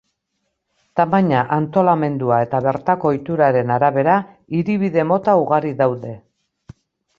[0.99, 4.17] Tamaina, antolamendua eta bertako ohituraren arabera,
[4.57, 6.19] hiribide mota ugari daude.